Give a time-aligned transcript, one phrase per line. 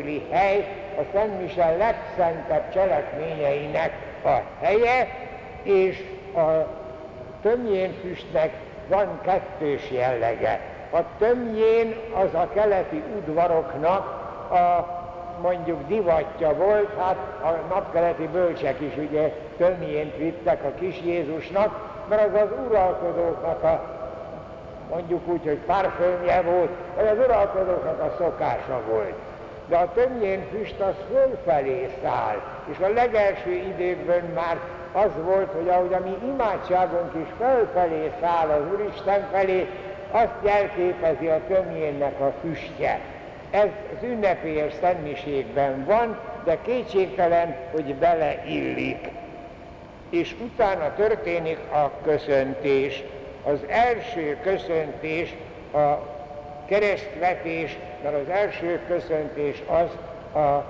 [0.00, 0.66] kívüli hely
[0.98, 3.92] a Szent Mise legszentebb cselekményeinek
[4.24, 5.08] a helye,
[5.62, 6.02] és
[6.34, 6.66] a
[7.42, 8.52] tömjén füstnek
[8.88, 10.60] van kettős jellege.
[10.92, 14.06] A tömjén az a keleti udvaroknak
[14.52, 14.98] a
[15.42, 22.34] mondjuk divatja volt, hát a napkeleti bölcsek is ugye tömjént vittek a kis Jézusnak, mert
[22.34, 23.98] az az uralkodóknak a
[24.90, 29.14] mondjuk úgy, hogy parfümje volt, vagy az uralkodóknak a szokása volt.
[29.70, 32.40] De a tömjén füst az fölfelé száll,
[32.70, 34.58] és a legelső időkben már
[34.92, 39.66] az volt, hogy ahogy a mi imádságunk is felfelé száll az Úristen felé,
[40.10, 43.00] azt jelképezi a tömjénnek a füstje.
[43.50, 49.08] Ez az ünnepélyes szentmiségben van, de kétségtelen, hogy beleillik.
[50.10, 53.02] És utána történik a köszöntés.
[53.44, 55.34] Az első köszöntés
[55.72, 55.94] a
[56.66, 59.88] keresztvetés, mert az első köszöntés az
[60.42, 60.64] a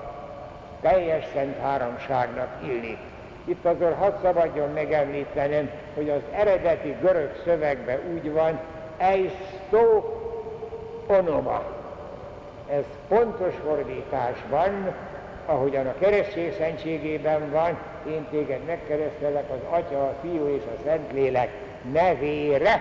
[0.81, 2.99] teljes szent háromságnak illik.
[3.45, 8.61] Itt azért hadd szabadjon megemlítenem, hogy az eredeti görög szövegben úgy van,
[8.97, 10.15] eisztó
[11.07, 11.63] onoma.
[12.71, 14.95] Ez pontos fordításban,
[15.47, 21.51] ahogyan a keresztség szentségében van, én téged megkeresztelek az Atya, a Fiú és a Szentlélek
[21.93, 22.81] nevére.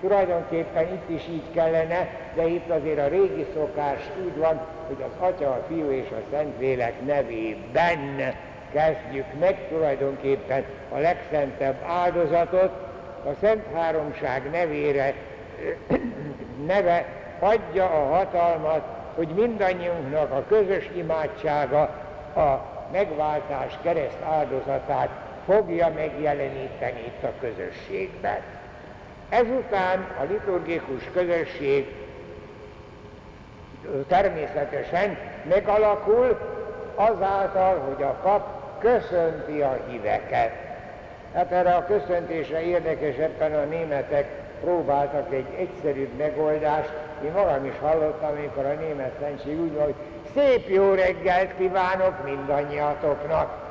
[0.00, 5.28] Tulajdonképpen itt is így kellene, de itt azért a régi szokás úgy van, hogy az
[5.28, 8.34] Atya, a Fiú és a Szentlélek nevében
[8.72, 12.70] kezdjük meg tulajdonképpen a legszentebb áldozatot,
[13.24, 15.14] a Szent Háromság nevére
[16.66, 17.06] neve
[17.38, 18.82] adja a hatalmat,
[19.14, 21.80] hogy mindannyiunknak a közös imádsága
[22.34, 25.08] a megváltás kereszt áldozatát
[25.44, 28.38] fogja megjeleníteni itt a közösségben.
[29.30, 31.94] Ezután a liturgikus közösség
[34.08, 36.38] természetesen megalakul
[36.94, 40.50] azáltal, hogy a pap köszönti a híveket.
[41.34, 44.28] Hát erre a köszöntésre érdekesebben a németek
[44.60, 46.92] próbáltak egy egyszerűbb megoldást.
[47.24, 49.94] Én magam is hallottam, amikor a német szentség úgy hogy
[50.34, 53.68] szép jó reggelt kívánok mindannyiatoknak.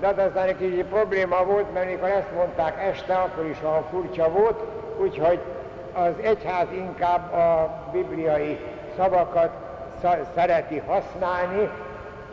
[0.00, 3.84] De hát aztán egy kicsit probléma volt, mert mikor ezt mondták este, akkor is olyan
[3.90, 4.60] furcsa volt,
[5.00, 5.40] úgyhogy
[5.92, 8.58] az egyház inkább a bibliai
[8.96, 9.50] szavakat
[10.34, 11.68] szereti használni,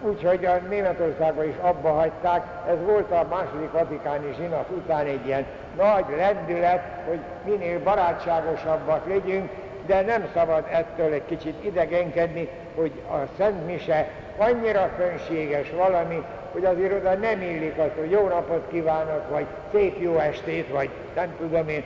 [0.02, 2.46] úgyhogy a Németországban is abba hagyták.
[2.68, 5.46] Ez volt a második vatikáni zsinat után egy ilyen
[5.78, 9.50] nagy lendület, hogy minél barátságosabbak legyünk,
[9.86, 16.66] de nem szabad ettől egy kicsit idegenkedni, hogy a Szent Mise annyira fönséges valami, hogy
[16.66, 21.36] azért oda nem illik az, hogy jó napot kívánok, vagy szép jó estét, vagy nem
[21.38, 21.84] tudom én,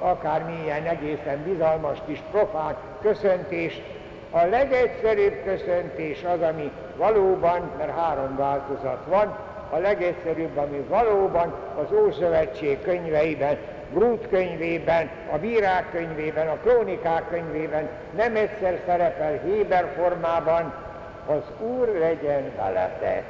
[0.00, 3.80] akármilyen egészen bizalmas kis profán köszöntés.
[4.30, 9.36] A legegyszerűbb köszöntés az, ami valóban, mert három változat van,
[9.70, 13.56] a legegyszerűbb, ami valóban az Ószövetség könyveiben,
[13.92, 20.72] Brut könyvében, a Bírák könyvében, a Krónikák könyvében nem egyszer szerepel Héber formában,
[21.26, 23.24] az Úr legyen veletek.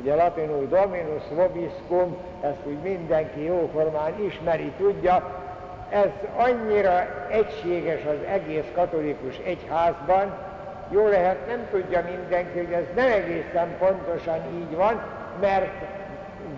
[0.00, 5.46] Ugye latinul Dominus Vobiscum, ezt úgy mindenki jóformán ismeri, tudja,
[5.90, 10.36] ez annyira egységes az egész katolikus egyházban,
[10.90, 15.02] jó lehet nem tudja mindenki, hogy ez nem egészen pontosan így van,
[15.40, 15.70] mert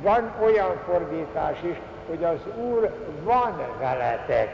[0.02, 1.76] van olyan fordítás is,
[2.08, 2.90] hogy az Úr
[3.22, 4.48] van veletek.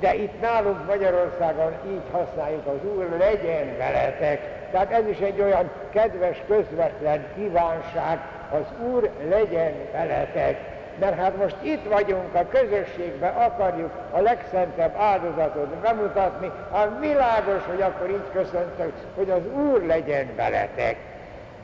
[0.00, 4.61] De itt nálunk Magyarországon így használjuk, az Úr legyen veletek.
[4.72, 8.18] Tehát ez is egy olyan kedves, közvetlen kívánság,
[8.50, 10.58] az Úr legyen veletek.
[11.00, 17.80] Mert hát most itt vagyunk a közösségben, akarjuk a legszentebb áldozatot bemutatni, hát világos, hogy
[17.80, 20.96] akkor így köszöntök, hogy az Úr legyen veletek.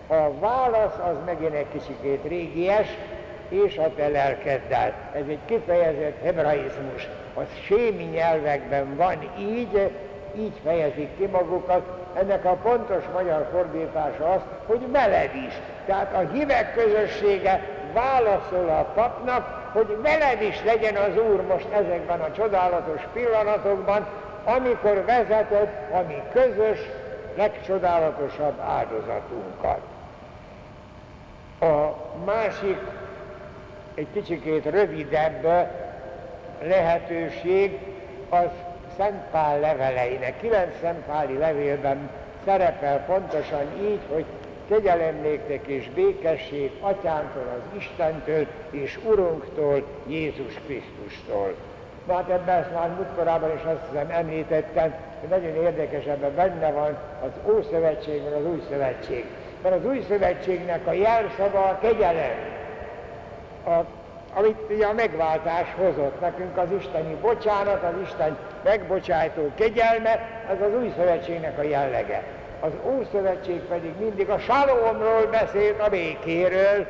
[0.06, 2.88] A válasz az megint egy kicsikét régies,
[3.48, 4.92] és a te lelkeddel.
[5.12, 7.08] Ez egy kifejezett hebraizmus.
[7.36, 9.90] A sémi nyelvekben van így,
[10.38, 11.82] így fejezik ki magukat.
[12.14, 15.52] Ennek a pontos magyar fordítása az, hogy veled is.
[15.86, 17.62] Tehát a hívek közössége
[17.92, 24.06] válaszol a papnak, hogy veled is legyen az Úr most ezekben a csodálatos pillanatokban,
[24.44, 26.78] amikor vezeted a mi közös,
[27.36, 29.80] legcsodálatosabb áldozatunkat.
[31.60, 32.78] A másik,
[33.94, 35.68] egy kicsikét rövidebb
[36.62, 37.78] lehetőség
[38.28, 38.48] az
[38.98, 40.40] Szent Pál leveleinek.
[40.40, 42.10] Kilenc Szentpáli levélben
[42.44, 44.24] szerepel pontosan így, hogy
[44.68, 45.24] kegyelem
[45.66, 51.54] és békesség atyántól, az Istentől és Urunktól, Jézus Krisztustól.
[52.06, 54.94] Na hát ebben ezt már múltkorában is azt hiszem említettem,
[55.28, 59.24] nagyon érdekes, ebben benne van az Ószövetség, meg az Új Szövetség.
[59.62, 62.36] Mert az Új Szövetségnek a jelszava a kegyelem,
[63.64, 63.84] a,
[64.38, 70.10] amit ugye a megváltás hozott nekünk, az isteni bocsánat, az Isten megbocsájtó kegyelme,
[70.50, 72.22] ez az Új Szövetségnek a jellege.
[72.60, 76.86] Az Ószövetség pedig mindig a salomról beszélt, a békéről,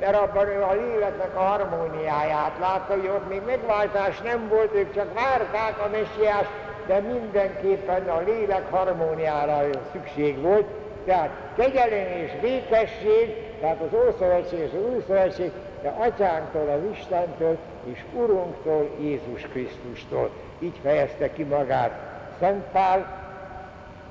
[0.00, 4.94] mert abban ő a léleknek a harmóniáját látta, hogy ott még megváltás nem volt, ők
[4.94, 6.46] csak várták a messiás,
[6.86, 9.60] de mindenképpen a lélek harmóniára
[9.92, 10.66] szükség volt.
[11.06, 15.50] Tehát kegyelem és békesség, tehát az Ószövetség és az Új Szövetség,
[15.82, 20.30] de Atyánktól, az Istentől és Urunktól, Jézus Krisztustól.
[20.58, 21.90] Így fejezte ki magát
[22.38, 23.20] Szent Pál,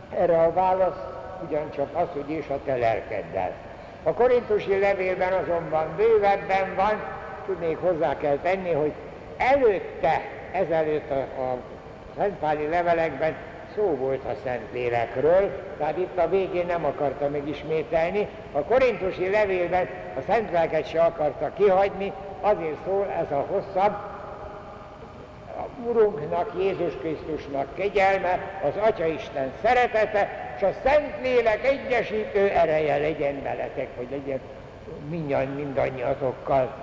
[0.09, 1.03] erre a válasz
[1.47, 3.53] ugyancsak az, hogy és a te lelkeddel.
[4.03, 7.03] A korintusi levélben azonban bővebben van,
[7.45, 8.93] tudnék hozzá kell tenni, hogy
[9.37, 10.21] előtte,
[10.51, 11.57] ezelőtt a, a
[12.17, 13.35] Szentpáli levelekben
[13.75, 18.27] szó volt a Szentlélekről, tehát itt a végén nem akarta megismételni.
[18.51, 19.87] A korintusi levélben
[20.17, 23.93] a Szentlelket se akarta kihagyni, azért szól ez a hosszabb,
[25.87, 33.87] Urunknak, Jézus Krisztusnak kegyelme, az Atya Isten szeretete, és a Szentlélek egyesítő ereje legyen veletek,
[33.97, 34.39] hogy legyen
[35.09, 36.73] mindannyi, mindannyiatokkal.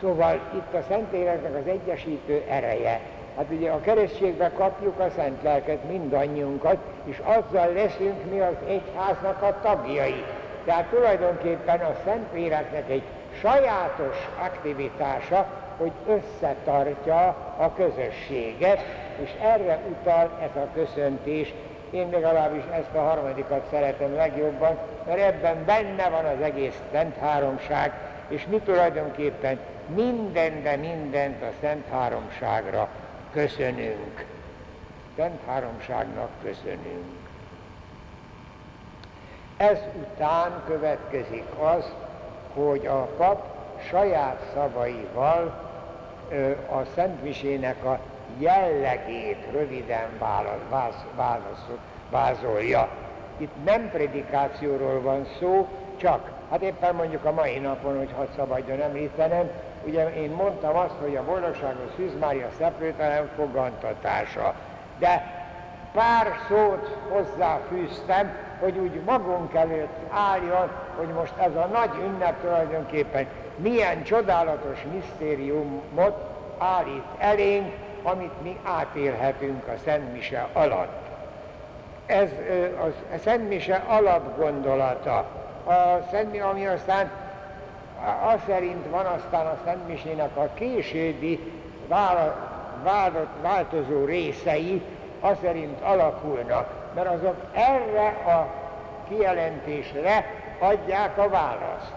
[0.00, 3.00] Szóval itt a Szentléleknek az egyesítő ereje.
[3.40, 9.42] Hát ugye a keresztségbe kapjuk a Szent Lelket mindannyiunkat, és azzal leszünk mi az egyháznak
[9.42, 10.24] a tagjai.
[10.64, 13.02] Tehát tulajdonképpen a Szentléleknek egy
[13.40, 15.46] sajátos aktivitása,
[15.76, 17.26] hogy összetartja
[17.56, 18.80] a közösséget,
[19.22, 21.54] és erre utal ez a köszöntés.
[21.90, 27.92] Én legalábbis ezt a harmadikat szeretem legjobban, mert ebben benne van az egész Szent Háromság,
[28.28, 29.58] és mi tulajdonképpen
[29.94, 32.88] minden, de mindent a Szent Háromságra
[33.32, 34.24] köszönünk.
[35.16, 37.18] Szent Háromságnak köszönünk.
[39.56, 41.92] Ez után következik az,
[42.54, 43.44] hogy a pap
[43.88, 45.68] saját szavaival
[46.70, 48.00] a Szentmisének a
[48.38, 50.08] jellegét röviden
[52.10, 52.88] vázolja.
[53.36, 58.80] Itt nem predikációról van szó, csak, hát éppen mondjuk a mai napon, hogy hadd szabadjon
[58.80, 59.50] említenem,
[59.84, 64.54] ugye én mondtam azt, hogy a boldogságos Szűz Mária szeplőtelen fogantatása,
[64.98, 65.38] de
[65.92, 73.26] pár szót hozzáfűztem, hogy úgy magunk előtt álljon, hogy most ez a nagy ünnep tulajdonképpen
[73.56, 76.16] milyen csodálatos misztériumot
[76.58, 81.08] állít elénk, amit mi átélhetünk a Szent Mise alatt.
[82.06, 82.28] Ez
[83.14, 85.16] a Szent Mise alapgondolata,
[85.64, 87.10] a Szent, ami aztán
[88.32, 91.52] az szerint van aztán a Szent Misének a későbbi
[92.82, 94.82] vált, változó részei,
[95.20, 98.46] az szerint alakulnak, mert azok erre a
[99.08, 100.26] kijelentésre
[100.58, 101.92] adják a választ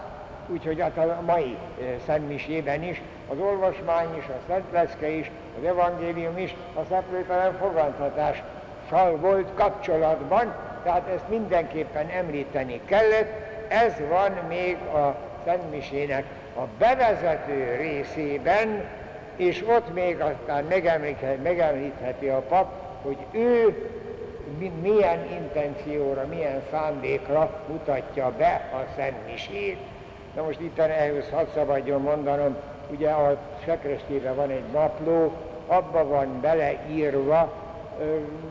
[0.46, 5.30] úgyhogy hát a mai eh, Szentmisében is, az olvasmány is, a Szentleszke is,
[5.60, 13.52] az evangélium is a szeplőtelen fogadhatással volt kapcsolatban, tehát ezt mindenképpen említeni kellett.
[13.68, 16.24] Ez van még a Szentmisének
[16.56, 18.84] a bevezető részében,
[19.36, 20.64] és ott még aztán
[21.42, 23.88] megemlítheti, a pap, hogy ő
[24.82, 29.78] milyen intencióra, milyen szándékra mutatja be a Szentmisét.
[30.34, 32.56] Na most itt ehhez hadd szabadjon mondanom,
[32.90, 35.32] ugye a sekrestében van egy napló,
[35.66, 37.52] abba van beleírva,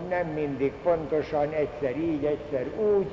[0.10, 3.12] nem mindig pontosan, egyszer így, egyszer úgy,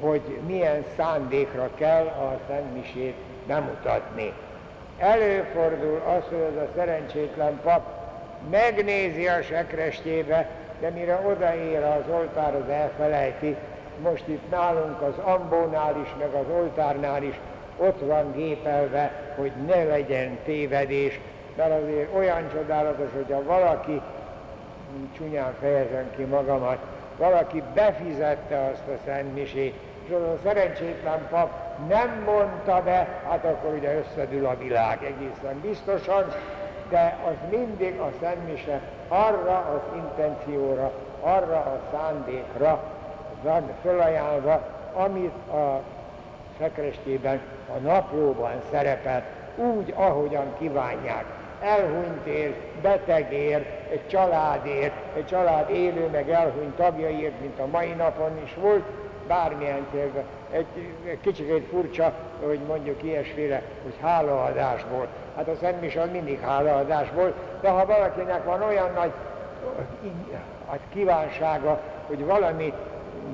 [0.00, 3.14] hogy milyen szándékra kell a Szentmisét
[3.46, 4.32] bemutatni.
[4.98, 7.82] Előfordul az, hogy az a szerencsétlen pap
[8.50, 10.48] megnézi a sekrestébe,
[10.80, 13.56] de mire odaér az oltárhoz elfelejti,
[14.02, 17.40] most itt nálunk az ambónál is, meg az oltárnál is
[17.76, 21.20] ott van gépelve, hogy ne legyen tévedés,
[21.56, 24.00] mert azért olyan csodálatos, hogyha valaki,
[25.16, 26.78] csúnyán fejezem ki magamat,
[27.16, 29.74] valaki befizette azt a szentmisét,
[30.12, 31.50] az a szerencsétlen pap
[31.88, 36.24] nem mondta be, hát akkor ugye összedül a világ egészen biztosan,
[36.88, 42.82] de az mindig a szentmise arra az intencióra, arra a szándékra
[43.42, 45.82] van felajánlva, amit a
[46.58, 47.40] szekrestében
[47.74, 49.24] a naplóban szerepel,
[49.56, 51.24] úgy, ahogyan kívánják.
[51.60, 58.54] Elhunytért, betegért, egy családért, egy család élő meg elhunyt tagjaiért, mint a mai napon is
[58.54, 58.84] volt,
[59.30, 60.22] bármilyen célban.
[60.50, 60.66] Egy,
[61.04, 62.12] egy kicsit furcsa,
[62.46, 65.06] hogy mondjuk ilyesféle, hogy hálaadásból.
[65.36, 69.12] Hát a Szent az mindig hálaadásból, de ha valakinek van olyan nagy
[70.70, 72.72] hát kívánsága, hogy valami,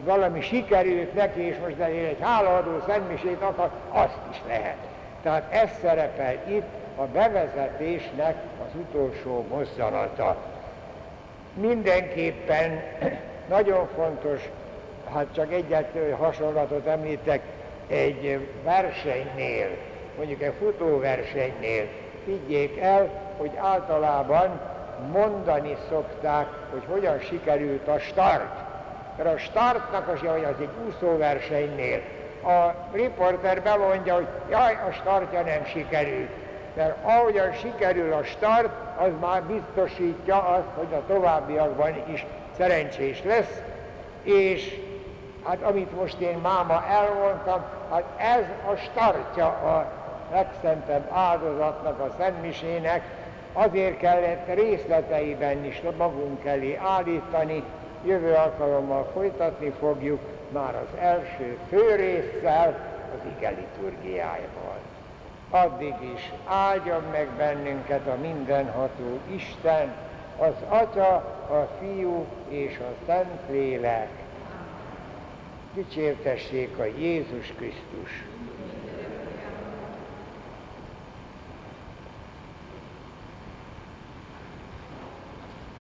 [0.04, 4.76] valami sikerült neki, és most elég egy hálaadó szentmisét akar, azt is lehet.
[5.22, 8.36] Tehát ez szerepel itt a bevezetésnek
[8.66, 10.36] az utolsó mozzanata.
[11.54, 12.82] Mindenképpen
[13.56, 14.48] nagyon fontos,
[15.12, 17.40] hát csak egyet hasonlatot említek,
[17.88, 19.68] egy versenynél,
[20.16, 21.86] mondjuk egy futóversenynél,
[22.24, 24.60] higgyék el, hogy általában
[25.12, 28.64] mondani szokták, hogy hogyan sikerült a start.
[29.16, 32.00] Mert a startnak az, hogy az egy úszóversenynél,
[32.44, 36.30] a riporter bemondja, hogy jaj, a startja nem sikerült.
[36.74, 43.62] Mert ahogyan sikerül a start, az már biztosítja azt, hogy a továbbiakban is szerencsés lesz,
[44.22, 44.80] és
[45.46, 49.92] hát amit most én máma elmondtam, hát ez a startja a
[50.32, 53.02] legszentebb áldozatnak, a szentmisének,
[53.52, 57.62] azért kellett részleteiben is magunk elé állítani,
[58.04, 60.20] jövő alkalommal folytatni fogjuk
[60.52, 62.78] már az első főrésszel,
[63.14, 64.78] az ige liturgiájával.
[65.50, 69.92] Addig is áldjon meg bennünket a mindenható Isten,
[70.38, 71.14] az Atya,
[71.50, 74.25] a Fiú és a Szentlélek.
[75.76, 78.10] Dicsértessék a Jézus Krisztus!